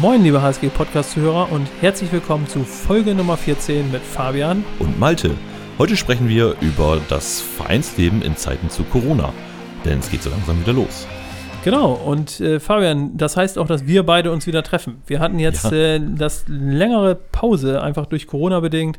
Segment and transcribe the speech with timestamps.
[0.00, 4.64] Moin, liebe HSG-Podcast-Zuhörer und herzlich willkommen zu Folge Nummer 14 mit Fabian.
[4.80, 5.30] und Malte.
[5.78, 9.32] Heute sprechen wir über das Vereinsleben in Zeiten zu Corona.
[9.84, 11.06] Denn es geht so langsam wieder los.
[11.64, 15.02] Genau, und äh, Fabian, das heißt auch, dass wir beide uns wieder treffen.
[15.06, 15.72] Wir hatten jetzt Ja.
[15.72, 18.98] äh, das längere Pause, einfach durch Corona bedingt,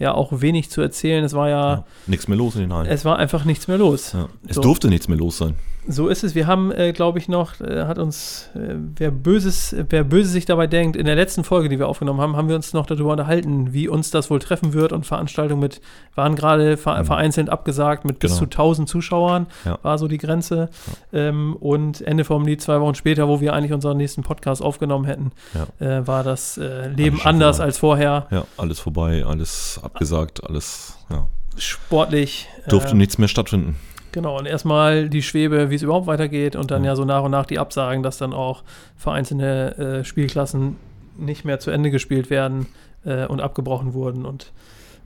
[0.00, 1.22] ja auch wenig zu erzählen.
[1.24, 2.86] Es war ja, Nichts mehr los in den Hallen.
[2.88, 4.12] es war einfach nichts mehr los.
[4.14, 4.28] ja.
[4.48, 4.62] Es so.
[4.62, 5.54] durfte nichts mehr los sein.
[5.90, 6.34] So ist es.
[6.34, 10.44] Wir haben, äh, glaube ich, noch, äh, hat uns, äh, wer Böses, wer Böses sich
[10.44, 13.12] dabei denkt, in der letzten Folge, die wir aufgenommen haben, haben wir uns noch darüber
[13.12, 15.80] unterhalten, wie uns das wohl treffen wird und Veranstaltungen mit,
[16.14, 17.04] waren gerade ver Mhm.
[17.06, 18.40] vereinzelt abgesagt mit bis Genau.
[18.40, 19.78] zu 1000 Zuschauern, Ja.
[19.82, 20.68] war so die Grenze.
[21.12, 25.06] Ähm, und Ende vom Lied, zwei Wochen später, wo wir eigentlich unseren nächsten Podcast aufgenommen
[25.06, 25.32] hätten,
[25.80, 25.86] Ja.
[26.00, 27.66] äh, war das äh, Leben anders vorbei.
[27.66, 28.26] als vorher.
[28.30, 31.26] Ja, alles vorbei, alles abgesagt, alles, ja.
[31.56, 32.46] Sportlich.
[32.68, 33.76] Durfte äh, nichts mehr stattfinden.
[34.12, 36.90] Genau, und erstmal die Schwebe, wie es überhaupt weitergeht und dann Ja.
[36.92, 38.62] ja so nach und nach die Absagen, dass dann auch
[38.96, 40.76] vereinzelte äh, Spielklassen
[41.18, 42.66] nicht mehr zu Ende gespielt werden
[43.04, 44.24] äh, und abgebrochen wurden.
[44.24, 44.52] Und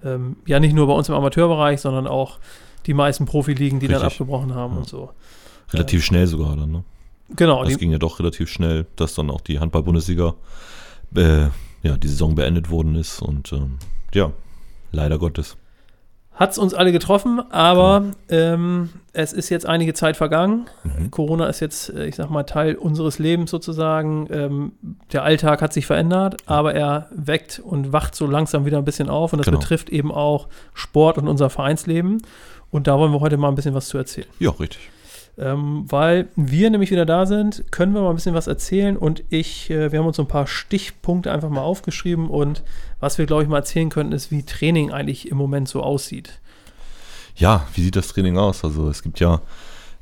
[0.05, 2.39] ähm, ja, nicht nur bei uns im Amateurbereich, sondern auch
[2.86, 4.20] die meisten Profiligen, die dann Richtig.
[4.20, 4.78] abgebrochen haben Ja.
[4.81, 5.11] und so.
[5.72, 6.84] Relativ schnell sogar dann, ne?
[7.34, 10.34] Genau, Das die, ging ja doch relativ schnell, dass dann auch die Handball-Bundesliga,
[11.16, 11.44] äh,
[11.83, 13.22] ja, die Saison beendet worden ist.
[13.22, 13.78] Und ähm,
[14.12, 14.33] ja,
[14.91, 15.56] leider Gottes.
[16.34, 20.66] Hat es uns alle getroffen, aber ähm, es ist jetzt einige Zeit vergangen.
[20.83, 21.11] Mhm.
[21.11, 24.27] Corona ist jetzt, äh, ich sag mal, Teil unseres Lebens sozusagen.
[24.33, 24.72] Ähm,
[25.12, 29.10] der Alltag hat sich verändert, aber er weckt und wacht so langsam wieder ein bisschen
[29.10, 29.33] auf.
[29.33, 29.58] Und das Genau.
[29.58, 32.22] betrifft eben auch Sport und unser Vereinsleben.
[32.70, 34.27] Und da wollen wir heute mal ein bisschen was zu erzählen.
[34.38, 34.80] Ja, richtig.
[35.38, 38.97] Ähm, weil wir nämlich wieder da sind, können wir mal ein bisschen was erzählen.
[38.97, 42.28] Und ich, äh, wir haben uns ein paar Stichpunkte einfach mal aufgeschrieben.
[42.28, 42.62] Und
[43.00, 46.41] was wir, glaube ich, mal erzählen könnten, ist, wie Training eigentlich im Moment so aussieht.
[47.36, 48.62] Ja, wie sieht das Training aus?
[48.62, 49.41] Also es gibt ja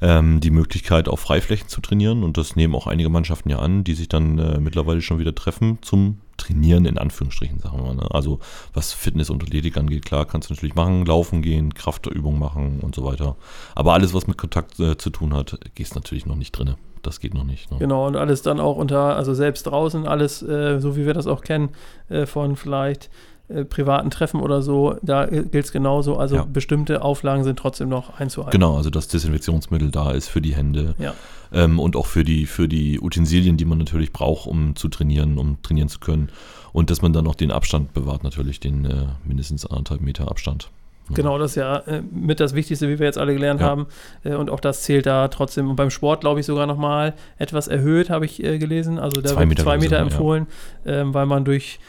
[0.00, 3.84] ähm, die Möglichkeit, auf Freiflächen zu trainieren und das nehmen auch einige Mannschaften ja an,
[3.84, 7.94] die sich dann äh, mittlerweile schon wieder treffen zum Trainieren in Anführungsstrichen, sagen wir mal.
[7.94, 8.10] Ne?
[8.10, 8.40] Also
[8.72, 12.94] was Fitness und Athletik angeht, klar, kannst du natürlich machen, laufen gehen, Kraftübungen machen und
[12.94, 13.36] so weiter.
[13.74, 16.76] Aber alles, was mit Kontakt äh, zu tun hat, gehst natürlich noch nicht drinne.
[17.02, 17.70] Das geht noch nicht.
[17.70, 17.78] Ne?
[17.78, 21.26] Genau, und alles dann auch unter, also selbst draußen, alles, äh, so wie wir das
[21.26, 21.70] auch kennen,
[22.08, 23.10] äh, von vielleicht
[23.54, 26.16] äh, privaten Treffen oder so, da äh, gilt es genauso.
[26.16, 26.44] Also Ja.
[26.44, 28.52] bestimmte Auflagen sind trotzdem noch einzuhalten.
[28.58, 31.14] Genau, also dass Desinfektionsmittel da ist für die Hände Ja.
[31.52, 35.38] ähm, und auch für die, für die Utensilien, die man natürlich braucht, um zu trainieren,
[35.38, 36.28] um trainieren zu können.
[36.72, 40.70] Und dass man dann auch den Abstand bewahrt, natürlich den äh, mindestens anderthalb Meter Abstand.
[41.12, 43.66] Genau, das ist ja äh, mit das Wichtigste, wie wir jetzt alle gelernt Ja.
[43.66, 43.86] haben.
[44.22, 45.68] Äh, und auch das zählt da trotzdem.
[45.68, 49.00] Und beim Sport, glaube ich, sogar nochmal etwas erhöht, habe ich äh, gelesen.
[49.00, 50.04] Also da Zwei wird Meter, zwei Meter sogar, ja.
[50.06, 50.46] empfohlen,
[50.86, 51.80] ähm, weil man durch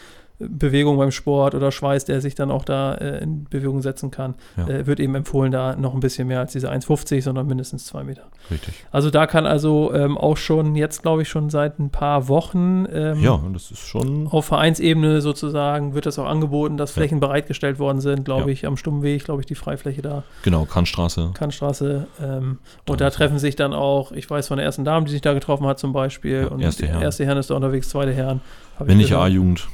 [0.49, 4.35] Bewegung beim Sport oder Schweiß, der sich dann auch da äh, in Bewegung setzen kann,
[4.57, 4.67] Ja.
[4.67, 8.03] äh, wird eben empfohlen, da noch ein bisschen mehr als diese 1,50, sondern mindestens zwei
[8.03, 8.23] Meter.
[8.49, 8.73] Richtig.
[8.91, 12.85] Also da kann also ähm, auch schon, jetzt glaube ich schon seit ein paar Wochen
[12.91, 14.27] ähm, Ja, das ist schon.
[14.27, 17.01] auf Vereinsebene sozusagen wird das auch angeboten, dass Ja.
[17.01, 18.47] Flächen bereitgestellt worden sind, glaube Ja.
[18.53, 21.31] ich, am Stummweg, glaube ich, die Freifläche da, Genau, Kannstraße.
[21.33, 22.07] Kannstraße.
[22.21, 22.59] Ähm,
[22.89, 25.33] und da treffen sich dann auch, ich weiß von der ersten Dame, die sich da
[25.33, 26.41] getroffen hat zum Beispiel.
[26.43, 27.01] Ja, und erste Herren.
[27.01, 28.41] erste Herren ist da unterwegs, zweite Herren.
[28.79, 29.15] Wenn ich nicht.
[29.15, 29.67] A-Jugend,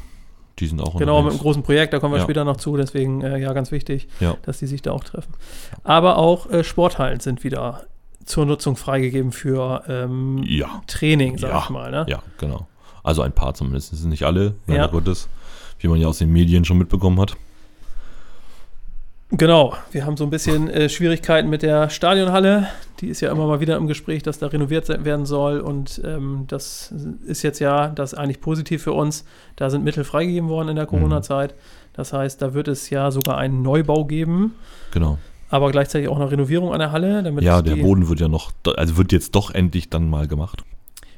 [0.60, 1.42] die sind auch Genau, mit einem unterwegs.
[1.42, 2.24] großen Projekt, da kommen wir Ja.
[2.24, 4.36] später noch zu, deswegen äh, ja ganz wichtig, Ja.
[4.44, 5.34] dass die sich da auch treffen.
[5.84, 7.84] Aber auch äh, Sporthallen sind wieder
[8.26, 11.92] zur Nutzung freigegeben für ähm, Ja, Training, sag ich mal.
[11.92, 12.06] Ne?
[12.10, 12.68] ja, genau.
[13.04, 13.94] Also ein paar zumindest.
[13.94, 14.88] Das sind nicht alle, leider Ja.
[14.88, 15.30] Gottes.
[15.80, 17.38] Wie man ja aus den Medien schon mitbekommen hat.
[19.30, 22.68] Genau, wir haben so ein bisschen äh, Schwierigkeiten mit der Stadionhalle.
[23.02, 25.60] Die ist ja immer mal wieder im Gespräch, dass da renoviert werden soll.
[25.60, 26.94] Und ähm, das
[27.26, 29.26] ist jetzt ja das ist eigentlich positiv für uns.
[29.58, 31.56] Da sind Mittel freigegeben worden in der Corona-Zeit.
[31.92, 34.54] Das heißt, da wird es ja sogar einen Neubau geben,
[34.92, 35.18] Genau.
[35.50, 37.22] aber gleichzeitig auch eine Renovierung an der Halle.
[37.22, 40.64] Damit Ja, der Boden wird ja noch, also wird jetzt doch endlich dann mal gemacht.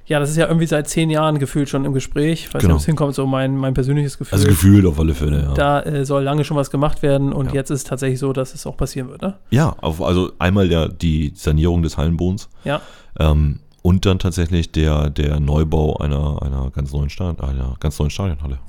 [0.10, 2.46] Ja, das ist ja irgendwie seit zehn Jahren gefühlt schon im Gespräch.
[2.48, 2.74] Ich weiß Genau.
[2.74, 4.36] nicht, ob es hinkommt, so mein, mein persönliches Gefühl.
[4.36, 5.54] Also gefühlt auf alle Fälle, ja.
[5.54, 7.54] Da äh, soll lange schon was gemacht werden und Ja.
[7.54, 9.22] jetzt ist es tatsächlich so, dass es auch passieren wird.
[9.22, 9.36] Ne?
[9.52, 12.82] Ja, auf, also einmal der, die Sanierung des Hallenbodens Ja.
[13.20, 18.10] ähm, und dann tatsächlich der, der Neubau einer, einer ganz neuen Stadion, einer ganz neuen
[18.10, 18.60] Stadionhalle.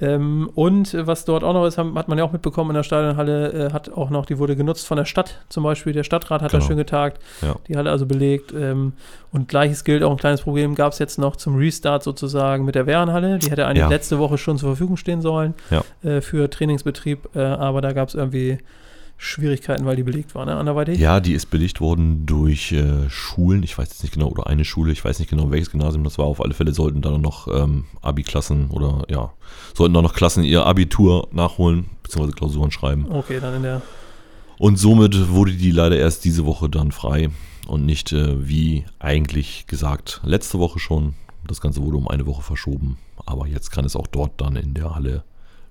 [0.00, 2.74] Ähm, und äh, was dort auch noch ist, haben, hat man ja auch mitbekommen in
[2.74, 5.92] der Stadionhalle, äh, hat auch noch, die wurde genutzt von der Stadt zum Beispiel.
[5.92, 6.66] Der Stadtrat hat da Genau.
[6.68, 7.54] schön getagt, Ja.
[7.68, 8.52] die Halle also belegt.
[8.52, 8.94] Ähm,
[9.30, 12.74] und gleiches gilt auch ein kleines Problem gab es jetzt noch zum Restart sozusagen mit
[12.74, 13.38] der Wehrenhalle.
[13.38, 13.88] Die hätte eigentlich Ja.
[13.88, 15.84] letzte Woche schon zur Verfügung stehen sollen Ja.
[16.02, 18.58] äh, für Trainingsbetrieb, äh, aber da gab es irgendwie
[19.16, 20.56] Schwierigkeiten, weil die belegt war, ne?
[20.56, 20.98] Anderweitig?
[20.98, 24.64] Ja, die ist belegt worden durch äh, Schulen, ich weiß jetzt nicht genau, oder eine
[24.64, 26.26] Schule, ich weiß nicht genau, welches Gymnasium das war.
[26.26, 29.32] Auf alle Fälle sollten da noch ähm, Abi-Klassen oder ja,
[29.74, 33.06] sollten da noch Klassen ihr Abitur nachholen, beziehungsweise Klausuren schreiben.
[33.10, 33.82] Okay, dann in der.
[34.58, 37.30] Und somit wurde die leider erst diese Woche dann frei
[37.66, 41.14] und nicht äh, wie eigentlich gesagt letzte Woche schon,
[41.46, 42.98] Das Ganze wurde um eine Woche verschoben.
[43.26, 45.24] Aber jetzt kann es auch dort dann in der Halle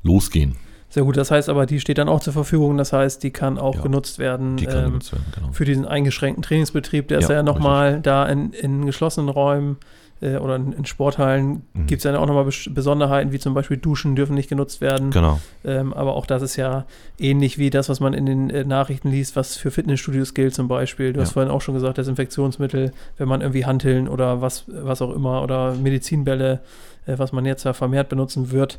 [0.03, 0.55] losgehen.
[0.93, 2.77] Sehr gut, das heißt aber, die steht dann auch zur Verfügung.
[2.77, 5.51] Das heißt, die kann auch Ja, genutzt werden, Die kann ähm, genutzt werden, genau.
[5.51, 7.07] für diesen eingeschränkten Trainingsbetrieb.
[7.07, 9.77] Der ist Ja, ja nochmal da in, in geschlossenen Räumen
[10.21, 11.63] äh, oder in, in Sporthallen.
[11.73, 11.87] Mhm.
[11.87, 15.09] Gibt es ja auch nochmal Bes Besonderheiten, wie zum Beispiel Duschen dürfen nicht genutzt werden.
[15.09, 15.39] Genau.
[15.65, 16.85] Ähm, aber auch das ist ja
[17.17, 20.67] ähnlich wie das, was man in den äh, Nachrichten liest, was für Fitnessstudios gilt zum
[20.67, 21.11] Beispiel.
[21.11, 21.33] Du hast Ja.
[21.33, 25.73] vorhin auch schon gesagt, Desinfektionsmittel, wenn man irgendwie Hanteln oder was, was auch immer oder
[25.73, 26.59] Medizinbälle,
[27.07, 28.77] äh, was man jetzt ja vermehrt benutzen wird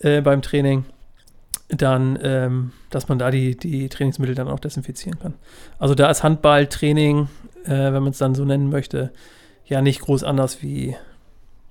[0.00, 0.84] äh, beim Training,
[1.68, 5.34] dann, ähm, dass man da die, die Trainingsmittel dann auch desinfizieren kann.
[5.78, 7.28] Also da ist Handballtraining,
[7.64, 9.12] äh, wenn man es dann so nennen möchte,
[9.64, 10.96] ja nicht groß anders wie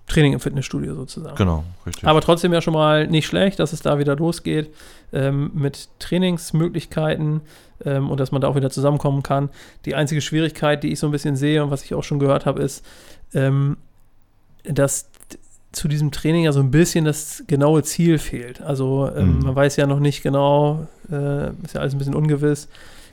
[0.08, 1.36] Training im Fitnessstudio sozusagen.
[1.36, 2.08] Genau, richtig.
[2.08, 4.70] Aber trotzdem ja schon mal nicht schlecht, dass es da wieder losgeht
[5.14, 7.42] ähm, mit Trainingsmöglichkeiten
[7.84, 9.50] ähm, und dass man da auch wieder zusammenkommen kann.
[9.86, 12.46] Die einzige Schwierigkeit, die ich so ein bisschen sehe und was ich auch schon gehört
[12.46, 12.86] habe, ist,
[13.34, 13.78] ähm,
[14.64, 15.10] dass
[15.76, 18.62] zu diesem Training ja so ein bisschen das genaue Ziel fehlt.
[18.62, 19.44] Also ähm, Mhm.
[19.46, 22.68] man weiß ja noch nicht genau, äh, ist ja alles ein bisschen ungewiss,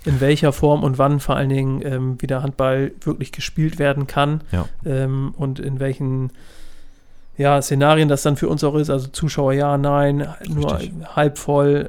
[0.05, 4.41] in welcher Form und wann vor allen Dingen ähm, wieder Handball wirklich gespielt werden kann
[4.53, 4.67] Ja.
[4.85, 6.31] ähm, und in welchen
[7.39, 8.91] ja, Szenarien das dann für uns auch ist.
[8.91, 10.93] Also Zuschauer ja, nein, nur Richtig.
[11.17, 11.89] halb voll.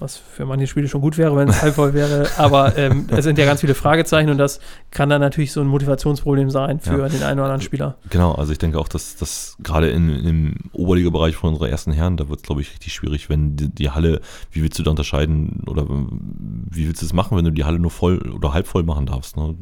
[0.00, 2.26] Was für manche Spiele schon gut wäre, wenn es halb voll wäre.
[2.38, 4.58] Aber ähm, es sind ja ganz viele Fragezeichen und das
[4.90, 7.08] kann dann natürlich so ein Motivationsproblem sein für Ja.
[7.08, 7.96] den einen oder anderen Spieler.
[8.08, 12.28] Genau, also ich denke auch, dass das gerade im Oberliga-Bereich von unserer ersten Herren, da
[12.28, 14.20] wird es, glaube ich, richtig schwierig, wenn die, die Halle,
[14.50, 17.78] wie willst du da unterscheiden oder wie willst du es machen, wenn du die Halle
[17.78, 19.36] nur voll oder halb voll machen darfst?
[19.36, 19.54] Ne?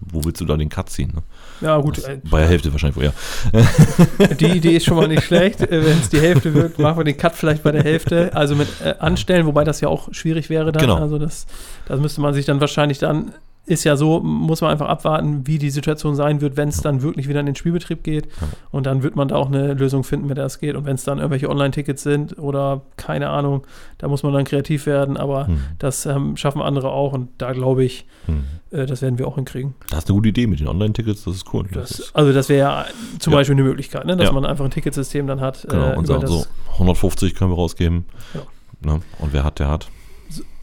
[0.00, 1.12] Wo willst du da den Cut ziehen?
[1.14, 1.22] Ne?
[1.60, 1.98] Ja, gut.
[1.98, 3.12] Das, äh, bei der Hälfte wahrscheinlich vorher.
[4.40, 5.60] Die Idee ist schon mal nicht schlecht.
[5.60, 8.30] Äh, Wenn es die Hälfte wird, machen wir den Cut vielleicht bei der Hälfte.
[8.34, 10.80] Also mit äh, Anstellen, wobei das ja auch schwierig wäre dann.
[10.82, 10.96] Genau.
[10.96, 11.46] Also das,
[11.86, 13.32] das müsste man sich dann wahrscheinlich dann,
[13.66, 17.02] ist ja so, muss man einfach abwarten, wie die Situation sein wird, wenn es dann
[17.02, 18.26] wirklich wieder in den Spielbetrieb geht.
[18.72, 20.74] Und dann wird man da auch eine Lösung finden, mit der es geht.
[20.74, 23.64] Und wenn es dann irgendwelche Online-Tickets sind oder keine Ahnung,
[23.98, 25.16] da muss man dann kreativ werden.
[25.16, 25.60] Aber Hm.
[25.78, 27.12] das ähm, schaffen andere auch.
[27.12, 28.42] Und da glaube ich, Hm.
[28.72, 29.74] äh, das werden wir auch hinkriegen.
[29.90, 31.66] Das ist eine gute Idee mit den Online-Tickets, das ist cool.
[31.72, 32.84] Das, ist, also das wäre ja
[33.20, 33.38] zum Ja.
[33.38, 34.16] Beispiel eine Möglichkeit, ne?
[34.16, 34.32] dass Ja.
[34.32, 35.64] man einfach ein Ticketsystem dann hat.
[35.68, 36.44] genau, äh, und sagen das- so,
[36.78, 38.04] 150 können wir rausgeben.
[38.34, 38.40] Ja.
[38.82, 39.00] Ne?
[39.18, 39.88] Und wer hat, der hat.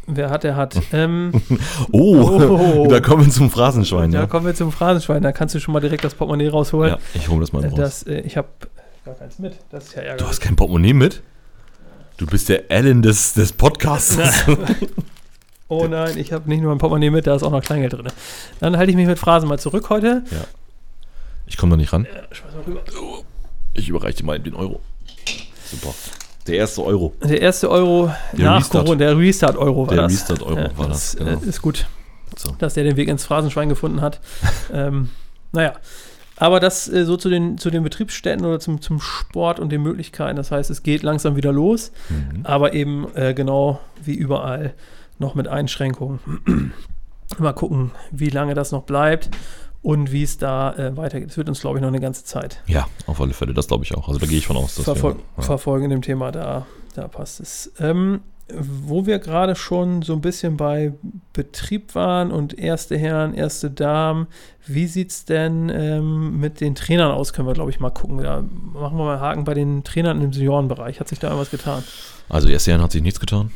[0.10, 0.76] Wer hat, der hat.
[0.94, 1.32] Ähm,
[1.92, 2.88] Oh, Oh.
[2.90, 4.12] da kommen wir zum Phrasenschwein.
[4.12, 5.22] da Ja, kommen wir zum Phrasenschwein.
[5.22, 6.92] Da kannst du schon mal direkt das Portemonnaie rausholen.
[6.92, 7.76] ja ich hole das mal Äh, raus.
[7.78, 8.48] das, äh, ich habe
[9.04, 9.58] gar keins mit.
[9.70, 10.30] Das ist ja Du ärgerlich.
[10.30, 11.22] hast kein Portemonnaie mit?
[12.18, 14.18] Du bist der Allen des, des Podcasts.
[15.70, 18.08] Oh nein, ich habe nicht nur ein Portemonnaie mit, da ist auch noch Kleingeld drin.
[18.62, 20.24] Dann halte ich mich mit Phrasen mal zurück heute.
[21.46, 22.06] Ich komme da nicht ran.
[22.06, 22.08] Äh,
[22.56, 22.82] mal rüber.
[23.74, 24.80] Ich überreiche dir mal den Euro.
[25.66, 25.94] Super.
[26.48, 27.14] Der erste Euro.
[27.24, 28.86] Der erste Euro Der nach Restart.
[28.86, 30.14] Corona, der Restart-Euro war Der das.
[30.14, 31.40] Restart-Euro Ja, war das, äh, genau.
[31.42, 31.88] Ist gut,
[32.36, 32.56] So.
[32.60, 34.20] dass der den Weg ins Phrasenschwein gefunden hat.
[34.74, 35.10] ähm,
[35.52, 35.74] naja,
[36.38, 39.82] aber das äh, so zu den, zu den Betriebsstätten oder zum, zum Sport und den
[39.82, 40.36] Möglichkeiten.
[40.38, 41.92] Das heißt, es geht langsam wieder los.
[42.10, 42.42] Mhm.
[42.46, 44.74] aber eben äh, genau wie überall
[45.20, 46.20] noch mit Einschränkungen.
[47.40, 49.30] Mal gucken, wie lange das noch bleibt
[49.82, 51.30] und wie es da äh, weitergeht.
[51.30, 53.54] Es wird uns, glaube ich, noch eine ganze Zeit Ja, auf alle Fälle.
[53.54, 54.08] Das glaube ich auch.
[54.08, 54.76] Also da gehe ich von aus.
[54.76, 55.44] Dass verfol wir, ja.
[55.44, 56.32] verfolgen in dem Thema.
[56.32, 56.66] Da,
[56.96, 57.72] da passt es.
[57.80, 60.94] Ähm, wo wir gerade schon so ein bisschen bei
[61.34, 64.28] Betrieb waren und erste Herren, erste Damen,
[64.66, 67.34] wie sieht es denn ähm, mit den Trainern aus?
[67.34, 68.20] Können wir, glaube ich, mal gucken.
[68.20, 68.42] Da
[68.74, 71.00] machen wir mal einen Haken bei den Trainern im Seniorenbereich.
[71.00, 71.84] Hat sich da irgendwas getan?
[72.30, 73.52] Also erste Herren hat sich nichts getan.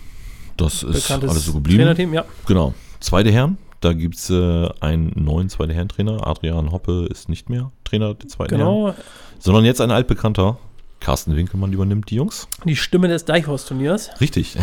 [0.57, 1.79] Das ist alles so geblieben.
[1.79, 2.25] Trainerteam, ja.
[2.45, 2.73] Genau.
[2.99, 6.25] Zweite Herren, da gibt es äh, einen neuen zweite Herren-Trainer.
[6.25, 8.67] Adrian Hoppe ist nicht mehr Trainer der zweiten Herren.
[8.67, 8.95] Genau,
[9.39, 10.57] Sondern jetzt ein altbekannter.
[10.99, 12.47] Carsten Winkelmann übernimmt die Jungs.
[12.63, 14.11] die Stimme des Deichhaus-Turniers.
[14.21, 14.55] Richtig.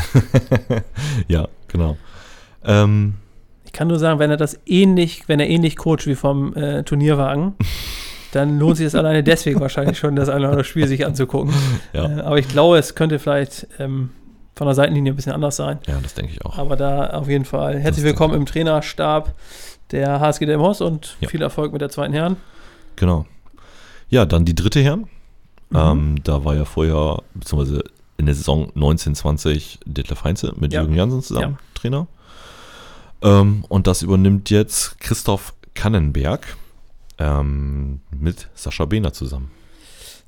[1.29, 1.97] ja, genau.
[2.65, 3.15] Ähm,
[3.67, 6.85] Ich kann nur sagen, wenn er das ähnlich, wenn er ähnlich coacht wie vom äh,
[6.85, 7.55] Turnierwagen,
[8.33, 11.53] dann lohnt sich das alleine deswegen wahrscheinlich schon, das eine oder andere Spiel sich anzugucken.
[11.93, 12.19] ja.
[12.19, 14.11] Äh, aber ich glaube, es könnte vielleicht ähm,
[14.59, 15.79] von der Seitenlinie ein bisschen anders sein.
[15.87, 16.59] ja, das denke ich auch.
[16.59, 19.33] Aber da auf jeden Fall herzlich willkommen im Trainerstab
[19.93, 21.29] der HSG Delmhorst und Ja.
[21.29, 22.37] viel Erfolg mit der zweiten Herren.
[22.97, 23.25] Genau.
[24.11, 25.07] Ja, dann die dritte Herren.
[25.71, 25.77] Mhm.
[25.79, 27.85] Ähm, da war ja vorher, beziehungsweise
[28.17, 30.81] in der Saison 1920 Detlef Heinze mit Ja.
[30.81, 32.09] Jürgen Jansen zusammen Trainer.
[33.23, 36.57] Ähm, und das übernimmt jetzt Christoph Kannenberg
[37.19, 39.51] ähm, mit Sascha Behner zusammen.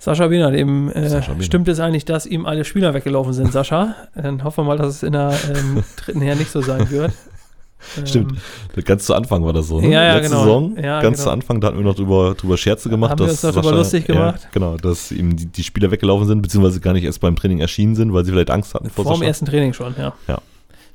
[0.00, 3.94] Sascha Biener, dem äh, Sascha stimmt es eigentlich, dass ihm alle Spieler weggelaufen sind, Sascha.
[4.14, 7.12] Dann hoffen wir mal, dass es in der ähm, dritten Herren nicht so sein wird.
[8.04, 8.32] Stimmt.
[8.76, 9.88] Ähm, Ganz zu Anfang war das so, ne?
[9.90, 10.42] Ja, ja, Letzte genau.
[10.42, 11.24] Saison, Ja, ganz genau.
[11.28, 13.12] zu Anfang, da hatten wir noch drüber, drüber Scherze gemacht.
[13.12, 14.40] Haben wir uns noch drüber lustig gemacht?
[14.42, 17.60] Ja, genau, dass ihm die, die Spieler weggelaufen sind, beziehungsweise gar nicht erst beim Training
[17.60, 19.28] erschienen sind, weil sie vielleicht Angst hatten vor, Vor dem Sascha.
[19.28, 20.12] ersten Training schon, ja.
[20.28, 20.38] Ja.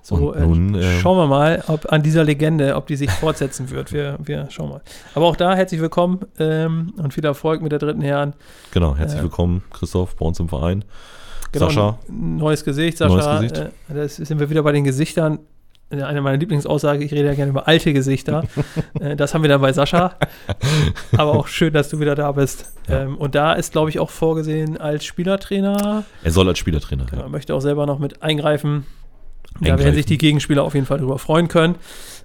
[0.07, 3.09] So, Und nun, äh, äh, schauen wir mal, ob an dieser Legende, ob die sich
[3.09, 3.91] fortsetzen wird.
[3.91, 4.81] Wir, wir schauen mal.
[5.15, 8.33] Aber auch da herzlich willkommen ähm, und viel Erfolg mit der dritten Herren.
[8.71, 10.85] Genau, herzlich Äh, willkommen, Christoph, bei uns im Verein.
[11.51, 11.97] Genau, Sascha.
[12.07, 13.15] Neues Gesicht, Sascha.
[13.39, 13.71] Neues Gesicht.
[13.89, 15.39] Äh, das sind wir wieder bei den Gesichtern.
[15.89, 18.43] Äh, Eine meiner Lieblingsaussagen, ich rede ja gerne über alte Gesichter.
[19.00, 20.17] äh, das haben wir dann bei Sascha.
[21.17, 22.71] Aber auch schön, dass du wieder da bist.
[22.88, 23.01] Ja.
[23.05, 26.03] Ähm, und da ist, glaube ich, auch vorgesehen als Spielertrainer.
[26.24, 27.05] Er soll als Spielertrainer.
[27.09, 27.27] Genau, Ja.
[27.27, 28.85] möchte auch selber noch mit eingreifen.
[29.62, 31.75] Da werden sich die Gegenspieler auf jeden Fall darüber freuen können.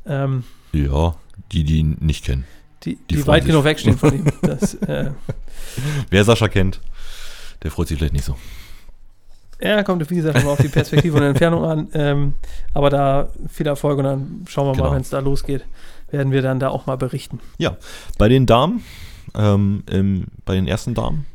[0.07, 1.15] Ähm, ja,
[1.53, 2.45] die, die ihn nicht kennen.
[2.85, 3.51] die, Die die, weit sich.
[3.53, 4.25] genug wegstehen von ihm.
[4.43, 5.11] Das, äh,
[6.11, 6.81] Wer Sascha kennt,
[7.63, 8.37] der freut sich vielleicht nicht so.
[9.61, 11.89] ja, kommt, wie gesagt, immer auf die Perspektive und Entfernung an.
[11.93, 12.35] Ähm,
[12.75, 14.85] aber da viel Erfolg und dann schauen wir Genau.
[14.89, 15.65] mal, wenn es da losgeht,
[16.11, 17.39] werden wir dann da auch mal berichten.
[18.19, 18.83] Bei den Damen,
[19.37, 21.27] ähm, im, bei den ersten Damen,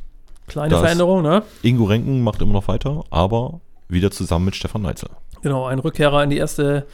[0.48, 1.44] Kleine Veränderung, ne?
[1.64, 5.10] Ingo Renken macht immer noch weiter, aber wieder zusammen mit Stefan Neitzel.
[5.46, 6.88] Genau, ein Rückkehrer in die erste,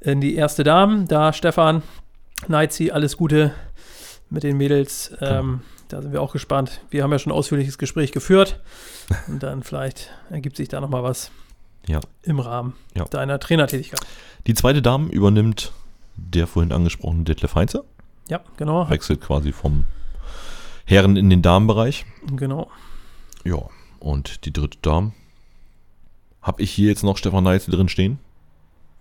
[0.00, 1.04] in die erste Dame.
[1.04, 1.82] Da Stefan,
[2.48, 3.52] Neizi, alles Gute
[4.30, 5.12] mit den Mädels.
[5.20, 5.30] Genau.
[5.40, 6.80] Ähm, da sind wir auch gespannt.
[6.88, 8.60] Wir haben ja schon ein ausführliches Gespräch geführt.
[9.28, 11.30] Und dann vielleicht ergibt sich da nochmal was
[11.86, 12.00] Ja.
[12.22, 13.04] im Rahmen Ja.
[13.04, 14.00] deiner Trainertätigkeit.
[14.46, 15.70] Die zweite Dame übernimmt
[16.16, 17.84] der vorhin angesprochene Detlef Heinze,
[18.30, 18.88] Ja, genau.
[18.88, 19.84] wechselt quasi vom
[20.86, 22.06] Herren in den Damenbereich.
[22.36, 22.70] Genau.
[23.44, 23.58] Ja,
[24.00, 25.12] und die dritte Dame.
[26.42, 28.18] Habe ich hier jetzt noch Stefan Neitzel drin stehen?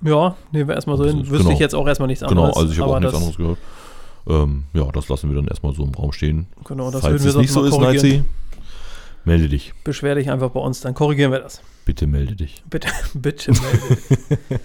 [0.01, 1.23] Ja, nehmen wir erstmal so hin.
[1.23, 1.31] Genau.
[1.31, 2.53] Wüsste ich jetzt auch erstmal nichts anderes.
[2.53, 3.57] Genau, also ich habe auch nichts anderes gehört.
[4.27, 6.47] Ähm, ja, das lassen wir dann erstmal so im Raum stehen.
[6.65, 7.77] Genau, das Falls würden wir es nicht so ist.
[7.77, 8.23] Neitzi,
[9.25, 9.73] melde dich.
[9.83, 11.61] Beschwer dich einfach bei uns, dann korrigieren wir das.
[11.85, 12.63] Bitte melde dich.
[12.69, 14.61] Bitte, bitte melde.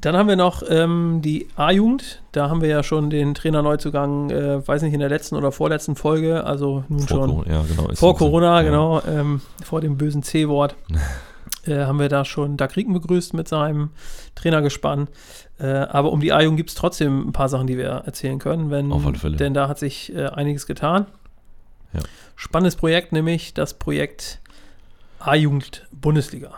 [0.00, 2.22] Dann haben wir noch ähm, die A-Jugend.
[2.32, 5.94] Da haben wir ja schon den Trainerneuzugang, äh, weiß nicht, in der letzten oder vorletzten
[5.94, 7.82] Folge, also nun Vor schon Corona, ja, genau.
[7.82, 8.62] vor so Corona, ja.
[8.62, 10.74] genau, ähm, vor dem bösen C-Wort,
[11.66, 13.90] äh, haben wir da schon Doug Rieken begrüßt mit seinem
[14.34, 15.08] Trainergespann.
[15.58, 18.70] Äh, aber um die A-Jugend gibt es trotzdem ein paar Sachen, die wir erzählen können,
[18.70, 18.90] wenn,
[19.36, 21.06] denn da hat sich äh, einiges getan.
[21.92, 22.00] Ja.
[22.36, 24.40] Spannendes Projekt, nämlich das Projekt
[25.18, 26.52] A-Jugend Bundesliga.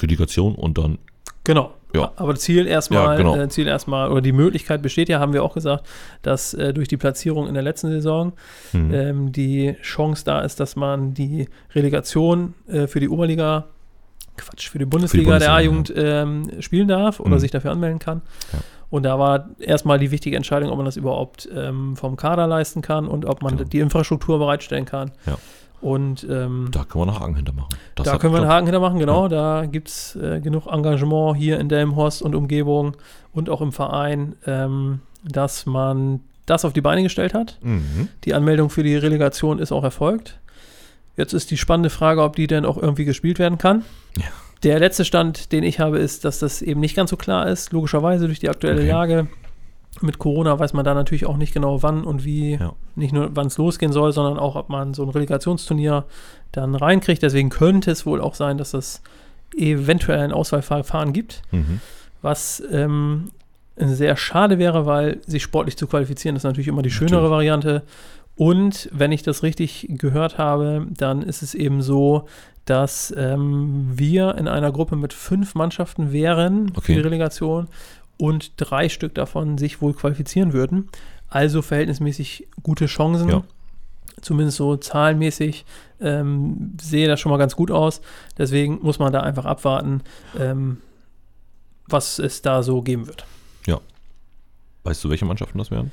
[0.00, 0.98] Relegation und dann,
[1.44, 1.74] Genau.
[1.92, 2.12] Ja.
[2.16, 3.36] Aber Ziel erstmal, Ja, genau.
[3.36, 5.86] äh, Ziel erstmal, oder die Möglichkeit besteht ja, haben wir auch gesagt,
[6.22, 8.32] dass äh, durch die Platzierung in der letzten Saison
[8.72, 13.66] hm, ähm, die Chance da ist, dass man die Relegation äh, für die Oberliga,
[14.36, 17.38] Quatsch, für die Bundesliga, der Bundesliga, A-Jugend ähm, spielen darf oder Mhm.
[17.40, 18.22] sich dafür anmelden kann.
[18.52, 18.58] Ja.
[18.90, 22.80] Und da war erstmal die wichtige Entscheidung, ob man das überhaupt ähm, vom Kader leisten
[22.82, 23.68] kann und ob man Genau.
[23.68, 25.10] die Infrastruktur bereitstellen kann.
[25.26, 25.36] Ja.
[25.80, 27.68] Und ähm, da können wir noch Haken hintermachen.
[27.94, 28.48] Das da können wir einen.
[28.50, 29.28] Haken hintermachen, genau.
[29.28, 32.96] Da gibt es äh, genug Engagement hier in Delmenhorst und Umgebung
[33.32, 37.58] und auch im Verein, ähm, dass man das auf die Beine gestellt hat.
[37.62, 38.08] Mhm.
[38.24, 40.38] Die Anmeldung für die Relegation ist auch erfolgt.
[41.16, 43.84] Jetzt ist die spannende Frage, ob die denn auch irgendwie gespielt werden kann.
[44.18, 44.24] Ja.
[44.62, 47.72] Der letzte Stand, den ich habe, ist, dass das eben nicht ganz so klar ist.
[47.72, 48.88] Logischerweise durch die aktuelle Okay.
[48.90, 49.26] Lage.
[50.00, 52.72] Mit Corona weiß man da natürlich auch nicht genau, wann und wie, Ja.
[52.96, 56.04] nicht nur wann es losgehen soll, sondern auch, ob man so ein Relegationsturnier
[56.52, 57.22] dann reinkriegt.
[57.22, 59.02] Deswegen könnte es wohl auch sein, dass es
[59.56, 61.80] eventuell ein Auswahlverfahren gibt, Mhm.
[62.22, 63.30] was ähm,
[63.76, 67.30] sehr schade wäre, weil sich sportlich zu qualifizieren ist natürlich immer die schönere Natürlich.
[67.30, 67.82] Variante.
[68.36, 72.26] Und wenn ich das richtig gehört habe, dann ist es eben so,
[72.64, 76.94] dass ähm, wir in einer Gruppe mit fünf Mannschaften wären für Okay.
[76.94, 77.68] die Relegation
[78.16, 80.88] und drei Stück davon sich wohl qualifizieren würden.
[81.28, 83.28] Also verhältnismäßig gute Chancen.
[83.28, 83.42] Ja.
[84.20, 85.64] Zumindest so zahlenmäßig
[86.00, 88.00] ähm, sehe das schon mal ganz gut aus.
[88.38, 90.02] Deswegen muss man da einfach abwarten,
[90.38, 90.78] ähm,
[91.86, 93.26] was es da so geben wird.
[94.86, 95.90] Weißt du, welche Mannschaften das wären?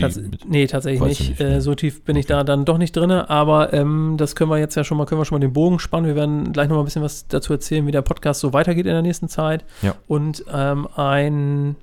[0.00, 1.28] Tats mit- nee, tatsächlich nicht.
[1.30, 1.60] nicht, Äh, ne?
[1.60, 2.32] so tief bin ich Okay.
[2.34, 5.20] da dann doch nicht drin, aber ähm, das können wir jetzt ja schon mal, können
[5.20, 6.06] wir schon mal den Bogen spannen.
[6.06, 8.86] Wir werden gleich noch mal ein bisschen was dazu erzählen, wie der Podcast so weitergeht
[8.86, 9.64] in der nächsten Zeit.
[9.82, 9.94] Ja.
[10.08, 11.76] Und ähm, ein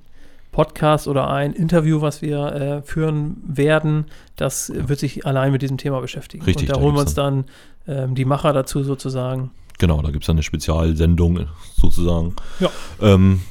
[0.52, 4.06] Podcast oder ein Interview, was wir äh, führen werden,
[4.36, 6.44] das äh, wird sich allein mit diesem Thema beschäftigen.
[6.44, 7.44] Richtig, Und da da holen wir uns dann
[7.86, 9.50] ähm, die Macher dazu sozusagen.
[9.78, 11.46] Genau, da gibt es dann eine Spezialsendung äh,
[11.76, 12.34] sozusagen.
[12.58, 12.70] Ja.
[13.00, 13.42] Ähm,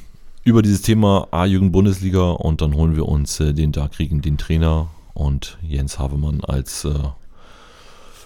[0.48, 4.88] über dieses Thema A-Jugend-Bundesliga und dann holen wir uns äh, den da kriegen, den Trainer
[5.14, 6.90] und Jens Havemann als, äh,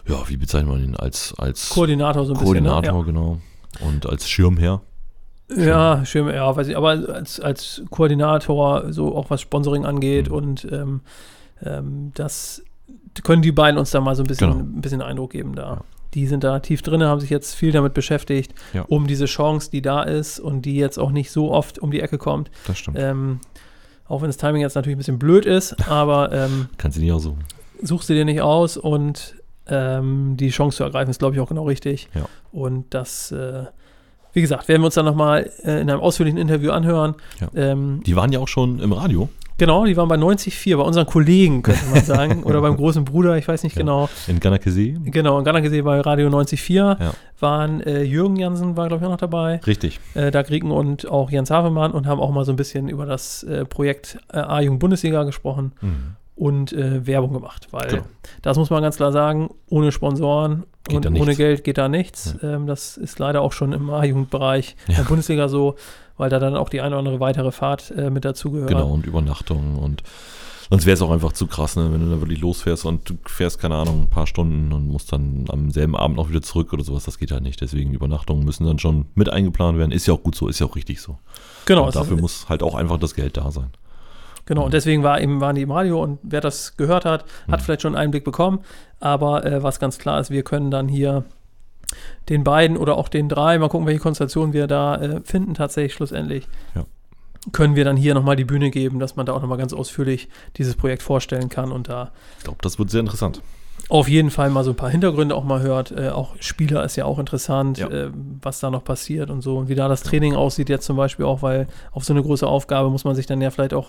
[0.09, 0.97] ja, wie bezeichnet man ihn?
[0.97, 3.39] Als, als Koordinator so ein Koordinator, genau.
[3.81, 4.81] Und als Schirmherr.
[5.49, 5.65] bisschen.
[5.65, 5.71] Ne?
[5.71, 10.29] Ja, ja schön, ja, weiß ich, aber als, als Koordinator, so auch was Sponsoring angeht
[10.29, 10.35] Mhm.
[10.35, 11.01] und ähm,
[11.63, 12.63] ähm, das
[13.25, 14.63] können die beiden uns da mal so ein bisschen, Genau.
[14.63, 15.63] ein bisschen Eindruck geben da.
[15.63, 15.81] Ja.
[16.15, 18.83] Die sind da tief drin, haben sich jetzt viel damit beschäftigt, Ja.
[18.89, 22.01] um diese Chance, die da ist und die jetzt auch nicht so oft um die
[22.01, 22.51] Ecke kommt.
[22.67, 22.99] Das stimmt.
[23.01, 23.41] Ähm,
[24.07, 27.13] auch wenn das Timing jetzt natürlich ein bisschen blöd ist, aber ähm, Kannst du nicht
[27.13, 27.37] auch so.
[27.83, 29.37] suchst du dir nicht aus und
[29.69, 32.09] ähm, die Chance zu ergreifen ist, glaube ich, auch genau richtig.
[32.15, 32.27] Ja.
[32.53, 33.65] Und das äh,
[34.35, 37.15] wie gesagt, werden wir uns dann nochmal äh, in einem ausführlichen Interview anhören.
[37.41, 37.49] Ja.
[37.55, 39.29] Ähm, Die waren ja auch schon im Radio
[39.59, 42.43] genau, die waren bei 90,4, bei unseren Kollegen, könnte man sagen.
[42.45, 43.81] oder beim großen Bruder, ich weiß nicht Ja.
[43.83, 44.09] genau.
[44.27, 44.97] in Ganakesee.
[45.05, 46.97] Genau, in Ghana gesehen bei Radio 94,4 Ja.
[47.41, 49.61] waren äh, Jürgen Jansen, war glaube ich auch noch dabei.
[49.67, 50.01] Richtig.
[50.15, 53.07] äh, Dag Rieken und auch Jens Havemann und haben auch mal so ein bisschen über
[53.07, 56.17] das äh, Projekt äh, A-Jugend-Bundesliga gesprochen Mhm.
[56.37, 58.03] und äh, Werbung gemacht, weil Genau.
[58.43, 61.37] das muss man ganz klar sagen, ohne Sponsoren Geht und da ohne.
[61.37, 62.35] Geld geht da nichts.
[62.43, 64.97] Ähm, das ist leider auch schon im A-Jugendbereich Ja.
[64.97, 65.77] der Bundesliga so,
[66.17, 68.69] weil da dann auch die eine oder andere weitere Fahrt äh, mit dazugehört.
[68.69, 70.03] Genau, und Übernachtungen und
[70.71, 71.93] sonst wäre es auch einfach zu krass, ne?
[71.93, 75.13] wenn du da wirklich losfährst und du fährst, keine Ahnung, ein paar Stunden und musst
[75.13, 77.61] dann am selben Abend auch wieder zurück oder sowas, das geht halt nicht.
[77.61, 79.93] Deswegen Übernachtungen müssen dann schon mit eingeplant werden.
[79.93, 81.19] Ist ja auch gut so, ist ja auch richtig so.
[81.67, 83.71] Genau, und dafür ist, muss halt auch einfach das Geld da sein.
[84.47, 84.65] genau.
[84.65, 87.65] Und deswegen war eben, waren die im Radio und wer das gehört hat, hat Mhm.
[87.65, 88.61] vielleicht schon einen Einblick bekommen.
[88.99, 91.25] Aber äh, was ganz klar ist, wir können dann hier
[92.29, 95.95] den beiden oder auch den drei, mal gucken, welche Konstellation wir da äh, finden, tatsächlich
[95.95, 96.47] schlussendlich.
[96.75, 96.85] Ja.
[97.53, 100.29] Können wir dann hier nochmal die Bühne geben, dass man da auch nochmal ganz ausführlich
[100.59, 103.43] dieses Projekt vorstellen kann und da Ich glaube, das wird sehr interessant.
[103.89, 105.91] auf jeden Fall mal so ein paar Hintergründe auch mal hört.
[105.91, 107.89] Äh, auch Spieler ist ja auch interessant, Ja.
[107.89, 109.57] äh, was da noch passiert und so.
[109.59, 112.47] Und wie da das Training aussieht jetzt zum Beispiel auch, weil auf so eine große
[112.47, 113.89] Aufgabe muss man sich dann ja vielleicht auch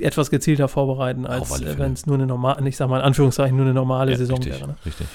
[0.00, 3.54] etwas gezielter vorbereiten, als äh, wenn es nur eine normale, ich sag mal in Anführungszeichen,
[3.54, 4.68] nur eine normale Ja, Saison richtig, wäre.
[4.68, 4.76] Ne?
[4.86, 5.06] richtig.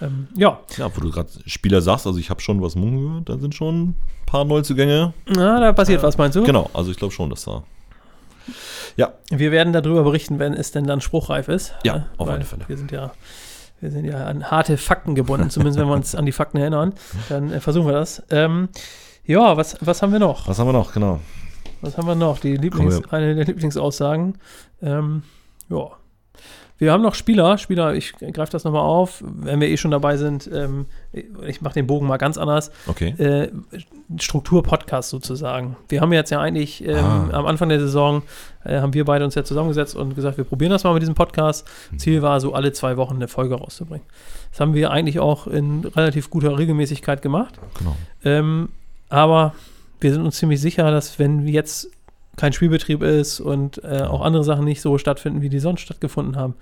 [0.00, 3.28] Ähm, ja, Ja, wo du gerade Spieler sagst, also ich habe schon was Mund gehört,
[3.28, 3.94] da sind schon ein
[4.26, 5.12] paar Neuzugänge.
[5.26, 6.42] na, da passiert was, meinst du?
[6.44, 7.62] Genau, also ich glaube schon, dass da.
[9.30, 11.74] Wir werden darüber berichten, wenn es denn dann spruchreif ist.
[11.82, 12.64] Ja, Äh, auf alle Fälle.
[12.68, 13.10] Wir sind ja,
[13.80, 16.94] wir sind ja an harte Fakten gebunden, zumindest wenn wir uns an die Fakten erinnern.
[17.28, 18.22] Dann äh, versuchen wir das.
[18.30, 18.68] Ähm,
[19.24, 20.46] ja, was, was haben wir noch?
[20.46, 20.92] Was haben wir noch?
[20.92, 21.18] Genau.
[21.80, 22.38] Was haben wir noch?
[22.38, 24.38] Die Lieblings, Kommen eine der Lieblingsaussagen.
[24.80, 25.24] Ähm,
[25.68, 25.88] ja.
[26.78, 27.56] Wir haben noch Spieler.
[27.56, 30.48] Spieler, ich greife das nochmal auf, wenn wir eh schon dabei sind.
[30.52, 30.86] Ähm,
[31.46, 32.70] ich mache den Bogen mal ganz anders.
[32.86, 33.08] Okay.
[33.18, 33.50] Äh,
[34.18, 35.76] Struktur-Podcast sozusagen.
[35.88, 37.28] Wir haben jetzt ja eigentlich ähm, Ah.
[37.32, 38.22] am Anfang der Saison,
[38.64, 41.14] äh, haben wir beide uns ja zusammengesetzt und gesagt, wir probieren das mal mit diesem
[41.14, 41.66] Podcast.
[41.90, 41.98] Mhm.
[41.98, 44.06] Ziel war, so alle zwei Wochen eine Folge rauszubringen.
[44.50, 47.54] Das haben wir eigentlich auch in relativ guter Regelmäßigkeit gemacht.
[47.78, 47.96] Genau.
[48.24, 48.68] Ähm,
[49.08, 49.54] aber
[50.00, 51.90] wir sind uns ziemlich sicher, dass wenn jetzt
[52.36, 56.36] kein Spielbetrieb ist und äh, auch andere Sachen nicht so stattfinden, wie die sonst stattgefunden
[56.36, 56.54] haben,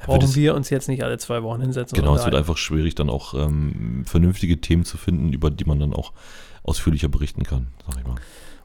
[0.00, 1.96] Ja, brauchen es- wir uns jetzt nicht alle zwei Wochen hinsetzen.
[1.96, 5.80] Genau, es wird einfach schwierig, dann auch ähm, vernünftige Themen zu finden, über die man
[5.80, 6.12] dann auch
[6.64, 8.16] ausführlicher berichten kann, sag ich mal.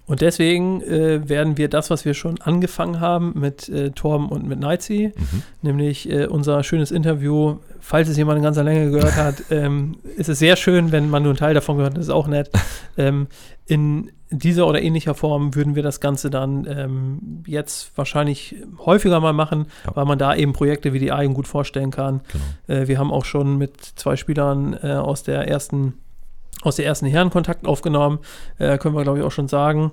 [0.08, 4.48] Und deswegen äh, werden wir das, was wir schon angefangen haben mit äh, Torben und
[4.48, 5.44] mit Neizi, Mhm.
[5.62, 10.30] nämlich äh, unser schönes Interview, falls es jemand in ganzer Länge gehört hat, ähm, ist
[10.30, 12.50] es sehr schön, wenn man nur einen Teil davon gehört hat, das ist auch nett.
[12.98, 13.28] ähm,
[13.66, 19.34] in dieser oder ähnlicher Form würden wir das Ganze dann ähm, jetzt wahrscheinlich häufiger mal
[19.34, 19.96] machen, Ja.
[19.96, 22.22] weil man da eben Projekte wie die Eigen gut vorstellen kann.
[22.68, 22.80] Genau.
[22.82, 25.94] Äh, wir haben auch schon mit zwei Spielern äh, aus der ersten
[26.64, 28.20] aus der ersten Herren Kontakt aufgenommen,
[28.58, 29.92] äh, können wir glaube ich auch schon sagen.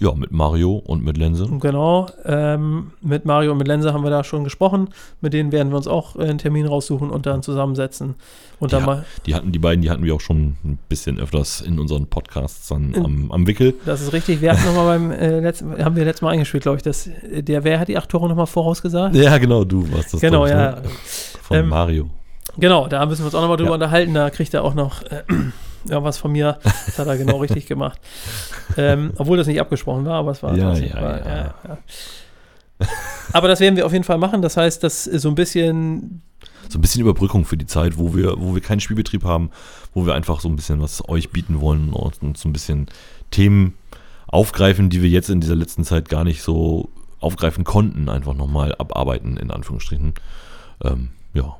[0.00, 1.46] Ja, mit Mario und mit Lense.
[1.60, 4.88] Genau, ähm, mit Mario und mit Lense haben wir da schon gesprochen.
[5.20, 8.16] Mit denen werden wir uns auch einen Termin raussuchen und dann zusammensetzen.
[8.58, 8.86] Und dann Ja.
[8.86, 12.06] mal, Die hatten, die beiden, die hatten wir auch schon ein bisschen öfters in unseren
[12.08, 13.74] Podcasts dann In- am, am Wickel.
[13.86, 14.40] das ist richtig.
[14.40, 17.62] Wir hatten nochmal beim äh, letzten, haben wir letztes Mal eingespielt, glaube ich, dass der,
[17.62, 19.14] wer hat die acht Tore nochmal vorausgesagt?
[19.14, 20.20] Ja, genau, du warst das.
[20.20, 20.72] genau, ich, ja.
[20.72, 20.82] ne?
[21.42, 22.10] Von Ähm, Mario.
[22.58, 23.74] Genau, da müssen wir uns auch nochmal drüber Ja.
[23.74, 24.12] unterhalten.
[24.14, 25.22] Da kriegt er auch noch äh,
[25.88, 26.58] irgendwas von mir.
[26.86, 28.00] Das hat er genau richtig gemacht.
[28.76, 30.56] Ähm, obwohl das nicht abgesprochen war, aber es war.
[30.56, 31.54] Ja, ja, war- ja.
[31.68, 31.78] ja.
[33.32, 34.42] Aber das werden wir auf jeden Fall machen.
[34.42, 36.22] Das heißt, dass so ein bisschen
[36.68, 39.50] So ein bisschen Überbrückung für die Zeit, wo wir, wo wir keinen Spielbetrieb haben,
[39.92, 42.86] wo wir einfach so ein bisschen was euch bieten wollen und uns so ein bisschen
[43.30, 43.74] Themen
[44.26, 46.88] aufgreifen, die wir jetzt in dieser letzten Zeit gar nicht so
[47.20, 50.14] aufgreifen konnten, einfach nochmal abarbeiten, in Anführungsstrichen.
[50.82, 51.56] Ähm, ja.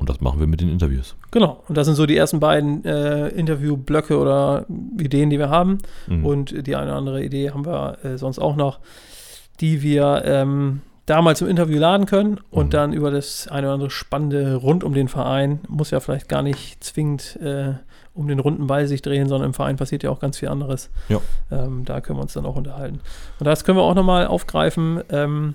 [0.00, 1.14] Und das machen wir mit den Interviews.
[1.30, 4.64] Genau, und das sind so die ersten beiden äh, Interviewblöcke oder
[4.98, 5.78] Ideen, die wir haben.
[6.08, 6.24] Mhm.
[6.26, 8.80] Und die eine oder andere Idee haben wir äh, sonst auch noch,
[9.60, 12.70] die wir ähm, da mal zum Interview laden können und Mhm.
[12.70, 16.42] dann über das eine oder andere Spannende rund um den Verein, muss ja vielleicht gar
[16.42, 17.74] nicht zwingend äh,
[18.14, 20.88] um den runden Ball sich drehen, sondern im Verein passiert ja auch ganz viel anderes.
[21.10, 21.20] Ja.
[21.50, 23.00] Ähm, da können wir uns dann auch unterhalten.
[23.38, 25.02] Und das können wir auch nochmal aufgreifen.
[25.10, 25.54] Ähm,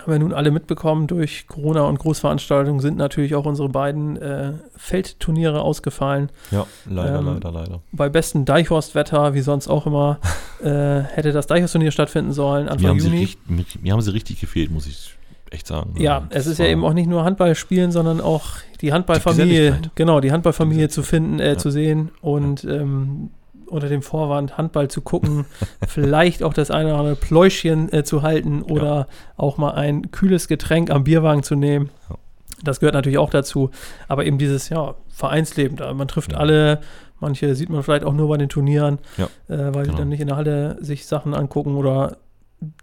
[0.00, 4.52] haben wir nun alle mitbekommen, durch Corona und Großveranstaltungen sind natürlich auch unsere beiden äh,
[4.76, 6.30] Feldturniere ausgefallen.
[6.50, 7.80] Ja, leider, Ähm, leider, leider.
[7.92, 10.18] Bei bestem Deichhorst-Wetter, wie sonst auch immer,
[10.62, 13.20] äh, hätte das Deichhorst-Turnier stattfinden sollen, Mir Anfang haben, sie Juni.
[13.20, 15.14] richtig, mir, mir haben sie richtig gefehlt, muss ich
[15.50, 15.94] echt sagen.
[15.98, 18.46] Ja, Das es ist ja eben auch nicht nur Handball spielen, sondern auch
[18.80, 19.90] die Handballfamilie, Geselligkeit.
[19.94, 21.58] genau, die Handballfamilie zu finden, äh, Ja.
[21.58, 23.30] zu sehen und ähm,
[23.68, 25.44] unter dem Vorwand Handball zu gucken,
[25.86, 30.48] vielleicht auch das eine oder andere Pläuschchen äh, zu halten oder auch mal ein kühles
[30.48, 31.90] Getränk am Bierwagen zu nehmen.
[32.08, 32.16] Ja.
[32.64, 33.70] Das gehört natürlich auch dazu.
[34.08, 35.92] Aber eben dieses, ja, Vereinsleben da.
[35.94, 36.38] Man trifft ja.
[36.38, 36.80] alle,
[37.18, 39.82] manche sieht man vielleicht auch nur bei den Turnieren, ja, äh, weil genau.
[39.82, 42.18] die dann nicht in der Halle sich Sachen angucken oder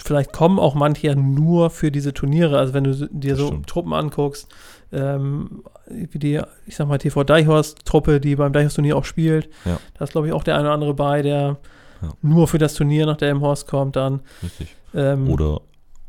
[0.03, 2.57] vielleicht kommen auch manche ja nur für diese Turniere.
[2.57, 3.67] Also wenn du dir so stimmt.
[3.67, 4.49] Truppen anguckst,
[4.95, 9.77] ähm, wie die, ich sag mal, TV Deichhorst-Truppe, die beim Deichhorst-Turnier auch spielt, ja.
[9.97, 11.57] da ist, glaube ich, auch der eine oder andere bei, der
[12.01, 12.09] ja.
[12.21, 14.21] nur für das Turnier nach Delmenhorst kommt dann.
[14.41, 14.75] Richtig.
[14.93, 15.61] Ähm, oder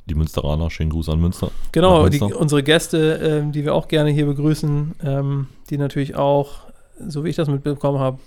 [0.06, 1.50] die Münsteraner, schönen Gruß an Münster.
[1.72, 6.60] Genau, die, unsere Gäste, ähm, die wir auch gerne hier begrüßen, ähm, die natürlich auch,
[7.06, 8.18] so wie ich das mitbekommen habe,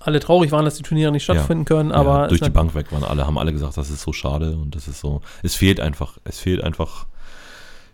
[0.00, 1.76] alle traurig waren, dass die Turniere nicht stattfinden ja.
[1.76, 4.12] können, aber ja, durch die Bank weg waren alle, haben alle gesagt, das ist so
[4.12, 7.06] schade und das ist so, es fehlt einfach, es fehlt einfach,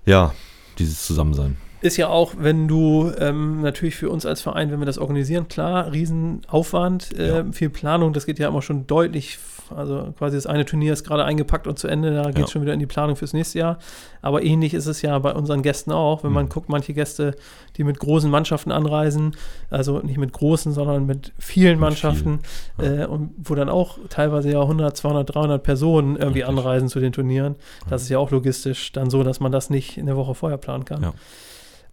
[0.04, 0.32] ja,
[0.78, 4.86] dieses Zusammensein ist ja auch, wenn du ähm, natürlich für uns als Verein, wenn wir
[4.86, 7.44] das organisieren, klar, Riesenaufwand, äh, ja.
[7.52, 9.38] viel Planung, das geht ja immer schon deutlich,
[9.74, 12.46] also quasi das eine Turnier ist gerade eingepackt und zu Ende, da geht es ja.
[12.48, 13.78] schon wieder in die Planung fürs nächste Jahr.
[14.22, 16.34] Aber ähnlich ist es ja bei unseren Gästen auch, wenn mhm.
[16.34, 17.36] man guckt, manche Gäste,
[17.76, 19.36] die mit großen Mannschaften anreisen,
[19.70, 22.40] also nicht mit großen, sondern mit vielen mit Mannschaften,
[22.76, 22.96] viel.
[22.96, 23.04] ja.
[23.04, 26.58] äh, und wo dann auch teilweise ja 100, 200, 300 Personen irgendwie Richtig.
[26.58, 27.54] anreisen zu den Turnieren.
[27.88, 30.58] Das ist ja auch logistisch dann so, dass man das nicht in der Woche vorher
[30.58, 31.02] planen kann.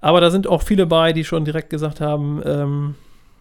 [0.06, 2.94] Aber da sind auch viele bei, die schon direkt gesagt haben, ähm,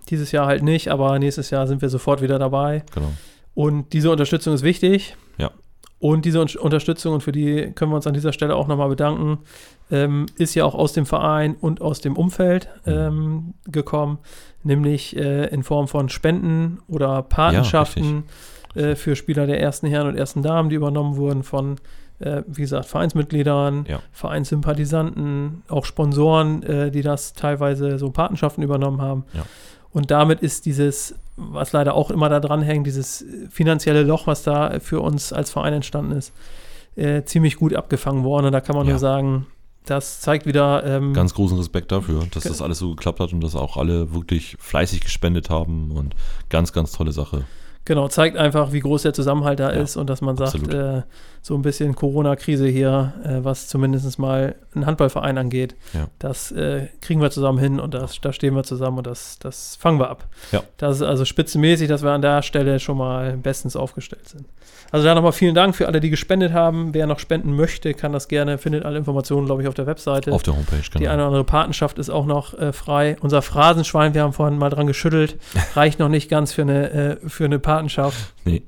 [0.09, 2.85] dieses Jahr halt nicht, aber nächstes Jahr sind wir sofort wieder dabei.
[2.95, 3.13] Genau.
[3.53, 5.15] Und diese Unterstützung ist wichtig.
[5.37, 5.51] Ja.
[5.99, 8.89] Und diese Un Unterstützung, und für die können wir uns an dieser Stelle auch nochmal
[8.89, 9.41] bedanken,
[9.91, 12.93] ähm, ist ja auch aus dem Verein und aus dem Umfeld mhm.
[12.93, 14.17] ähm, gekommen,
[14.63, 18.25] nämlich äh, in Form von Spenden oder Patenschaften
[18.75, 21.77] ja, äh, für Spieler der ersten Herren und ersten Damen, die übernommen wurden von
[22.25, 24.01] äh, wie gesagt, Vereinsmitgliedern, ja.
[24.13, 29.25] Vereinssympathisanten, auch Sponsoren, äh, die das teilweise so Patenschaften übernommen haben.
[29.35, 29.45] Ja.
[29.93, 34.43] Und damit ist dieses, was leider auch immer da dran hängt, dieses finanzielle Loch, was
[34.43, 36.33] da für uns als Verein entstanden ist,
[36.97, 38.47] äh, ziemlich gut abgefangen worden.
[38.47, 38.93] Und da kann man ja.
[38.93, 39.47] nur sagen,
[39.87, 40.85] das zeigt wieder.
[40.85, 44.15] Ähm, Ganz großen Respekt dafür, dass das alles so geklappt hat und dass auch alle
[44.15, 46.15] wirklich fleißig gespendet haben und
[46.49, 47.45] ganz, ganz tolle Sache.
[47.87, 51.03] Genau, zeigt einfach, wie groß der Zusammenhalt da ja, ist und dass man sagt, äh,
[51.43, 56.07] so ein bisschen Corona-Krise hier, äh, was zumindest mal einen Handballverein angeht, ja.
[56.19, 59.77] das äh, kriegen wir zusammen hin und das, da stehen wir zusammen und das, das
[59.77, 60.27] fangen wir ab.
[60.53, 60.63] Ja.
[60.79, 64.47] Das ist also spitzenmäßig, dass wir an der Stelle schon mal bestens aufgestellt sind.
[64.91, 66.95] Also da nochmal vielen Dank für alle, die gespendet haben.
[66.95, 70.33] Wer noch spenden möchte, kann das gerne, findet alle Informationen, glaube ich, auf der Webseite.
[70.33, 70.99] Auf der Homepage, genau.
[70.99, 73.17] Die eine oder andere Patenschaft ist auch noch äh, frei.
[73.21, 75.37] Unser Phrasenschwein, wir haben vorhin mal dran geschüttelt,
[75.75, 77.74] reicht noch nicht ganz für eine, äh, für eine Patenschaft.
[78.45, 78.63] Nee.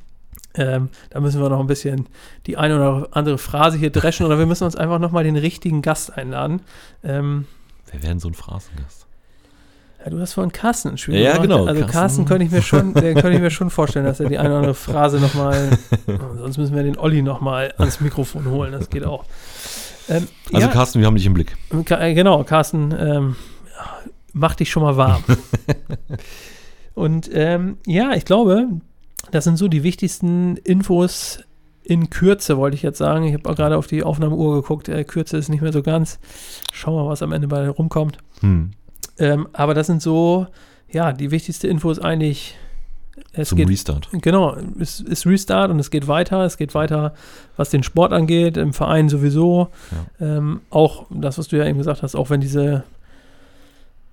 [0.54, 2.08] Ähm, da müssen wir noch ein bisschen
[2.46, 5.82] die eine oder andere Phrase hier dreschen oder wir müssen uns einfach nochmal den richtigen
[5.82, 6.62] Gast einladen.
[7.04, 7.46] Ähm,
[7.90, 9.06] Wer wäre denn so ein Phrasengast?
[10.02, 11.66] Ja, du hast vorhin Carsten ins Spiel Ja, genau.
[11.66, 14.38] Also Carsten, Carsten könnte ich mir schon, könnte ich mir schon vorstellen, dass er die
[14.38, 15.70] eine oder andere Phrase nochmal,
[16.38, 19.24] sonst müssen wir den Olli nochmal ans Mikrofon holen, das geht auch.
[20.08, 21.56] Ähm, also ja, Carsten, wir haben dich im Blick.
[21.90, 23.36] Äh, genau, Carsten, ähm,
[24.32, 25.24] mach dich schon mal warm.
[26.94, 28.68] Und ähm, ja, ich glaube,
[29.30, 31.40] das sind so die wichtigsten Infos
[31.82, 33.24] in Kürze, wollte ich jetzt sagen.
[33.24, 34.88] Ich habe gerade auf die Aufnahmeuhr geguckt.
[34.88, 36.18] Äh, Kürze ist nicht mehr so ganz.
[36.72, 38.18] Schauen wir mal, was am Ende bei rumkommt.
[38.40, 38.72] Hm.
[39.18, 40.46] Ähm, aber das sind so,
[40.90, 42.56] ja, die wichtigste Info ist eigentlich.
[43.32, 44.08] Es Zum geht, Restart.
[44.12, 46.44] Genau, es ist Restart und es geht weiter.
[46.44, 47.14] Es geht weiter,
[47.56, 49.68] was den Sport angeht, im Verein sowieso.
[50.20, 50.36] Ja.
[50.36, 52.84] Ähm, auch das, was du ja eben gesagt hast, auch wenn diese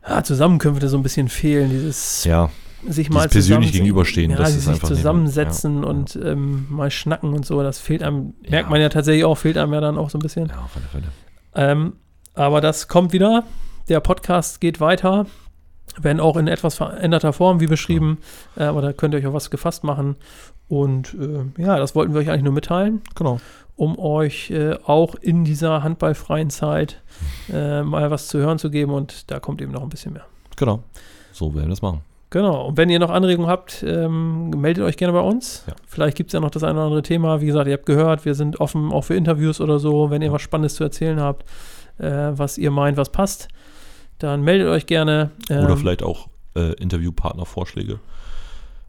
[0.07, 2.49] ja, Zusammenkünfte so ein bisschen fehlen, dieses ja,
[2.87, 6.31] sich mal persönlich gegenüberstehen, ja, das ist sich zusammensetzen ja, und ja.
[6.31, 9.73] Ähm, mal schnacken und so, das fehlt einem, merkt man ja tatsächlich auch, fehlt einem
[9.73, 10.47] ja dann auch so ein bisschen.
[10.47, 11.05] Ja, auf alle Fälle.
[11.55, 11.93] Ähm,
[12.33, 13.43] aber das kommt wieder.
[13.89, 15.25] Der Podcast geht weiter,
[15.99, 18.19] wenn auch in etwas veränderter Form, wie beschrieben.
[18.55, 18.63] Ja.
[18.63, 20.15] Äh, aber da könnt ihr euch auch was gefasst machen.
[20.67, 23.01] Und äh, ja, das wollten wir euch eigentlich nur mitteilen.
[23.15, 23.39] Genau.
[23.75, 27.01] Um euch äh, auch in dieser handballfreien Zeit
[27.51, 28.93] äh, mal was zu hören zu geben.
[28.93, 30.25] Und da kommt eben noch ein bisschen mehr.
[30.55, 30.83] Genau.
[31.31, 32.01] So werden wir das machen.
[32.33, 32.67] Genau.
[32.67, 35.63] Und wenn ihr noch Anregungen habt, ähm, meldet euch gerne bei uns.
[35.67, 35.75] Ja.
[35.87, 37.39] Vielleicht gibt es ja noch das eine oder andere Thema.
[37.39, 40.33] Wie gesagt, ihr habt gehört, wir sind offen auch für Interviews oder so, wenn ihr
[40.33, 41.45] was Spannendes zu erzählen habt,
[41.99, 43.47] äh, was ihr meint, was passt
[44.23, 45.31] dann meldet euch gerne.
[45.49, 47.99] Ähm, Oder vielleicht auch äh, Interviewpartnervorschläge,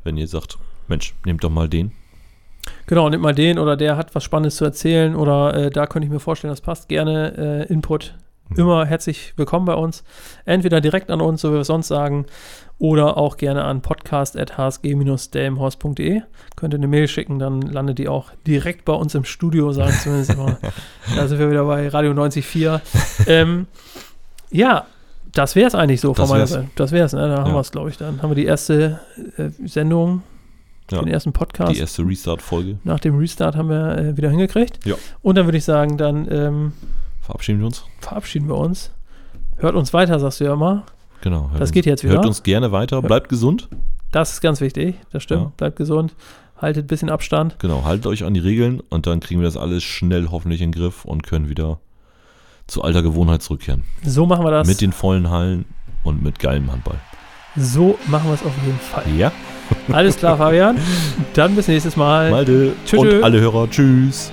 [0.04, 1.92] wenn ihr sagt, Mensch, nehmt doch mal den.
[2.86, 6.06] Genau, nehmt mal den oder der hat was Spannendes zu erzählen oder äh, da könnte
[6.06, 6.88] ich mir vorstellen, das passt.
[6.88, 8.14] Gerne äh, Input.
[8.48, 8.58] Mhm.
[8.58, 10.04] Immer herzlich willkommen bei uns.
[10.44, 12.26] Entweder direkt an uns, so wie wir es sonst sagen,
[12.78, 16.22] oder auch gerne an podcast.hsg-delmhorst.de.
[16.56, 19.94] Könnt ihr eine Mail schicken, dann landet die auch direkt bei uns im Studio, sagen
[20.02, 20.58] zumindest immer.
[21.16, 22.80] da sind wir wieder bei Radio 94.4.
[23.26, 23.66] ähm,
[24.50, 24.84] ja,
[25.32, 26.68] das wäre es eigentlich so von meiner Seite.
[26.76, 27.26] Das wäre es, ne?
[27.28, 27.54] Da haben ja.
[27.54, 28.22] wir es, glaube ich, dann.
[28.22, 29.00] Haben wir die erste
[29.36, 30.22] äh, Sendung,
[30.90, 31.00] ja.
[31.00, 31.74] den ersten Podcast.
[31.74, 32.78] Die erste Restart-Folge.
[32.84, 34.86] Nach dem Restart haben wir äh, wieder hingekriegt.
[34.86, 34.94] Ja.
[35.22, 36.72] Und dann würde ich sagen, dann ähm,
[37.20, 37.84] verabschieden wir uns.
[38.00, 38.92] Verabschieden wir uns.
[39.56, 40.84] Hört uns weiter, sagst du ja immer.
[41.24, 41.48] Genau.
[41.54, 42.16] Das uns, geht jetzt wieder.
[42.16, 43.00] Hört uns gerne weiter.
[43.00, 43.68] Bleibt gesund.
[44.12, 44.96] Das ist ganz wichtig.
[45.10, 45.42] Das stimmt.
[45.42, 45.52] Ja.
[45.56, 46.14] Bleibt gesund.
[46.58, 47.58] Haltet ein bisschen Abstand.
[47.58, 47.84] Genau.
[47.84, 50.78] Haltet euch an die Regeln und dann kriegen wir das alles schnell hoffentlich in den
[50.78, 51.80] Griff und können wieder
[52.66, 53.84] zu alter Gewohnheit zurückkehren.
[54.04, 54.68] So machen wir das.
[54.68, 55.64] Mit den vollen Hallen
[56.02, 56.98] und mit geilem Handball.
[57.56, 59.04] so machen wir es auf jeden Fall.
[59.16, 59.32] Ja.
[59.92, 60.76] Alles klar, Fabian.
[61.32, 62.30] Dann bis nächstes Mal.
[62.30, 63.22] Malte Tschö, und tschö.
[63.22, 63.70] alle Hörer.
[63.70, 64.30] Tschüss.